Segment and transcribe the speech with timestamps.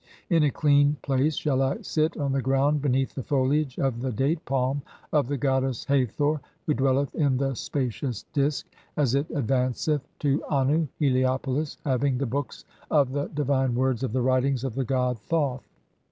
[0.31, 4.11] In a clean place "shall I sit on the ground beneath the foliage of the
[4.11, 4.81] date palm
[5.13, 8.65] "of the goddess Hathor, who dwelleth in the spacious Disk
[8.97, 14.11] (11) "as it advanceth to Annu (Heliopolis), having the books of the "divine words of
[14.11, 15.69] the writings of the god Thoth.